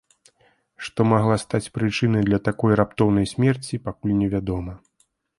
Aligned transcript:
Што 0.85 1.05
магла 1.09 1.35
стаць 1.41 1.71
прычынай 1.75 2.23
для 2.29 2.39
такой 2.47 2.71
раптоўнай 2.81 3.29
смерці, 3.33 3.81
пакуль 3.89 4.15
невядома. 4.23 4.73